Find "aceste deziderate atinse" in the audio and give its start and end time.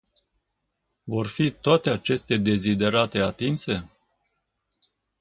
1.89-3.89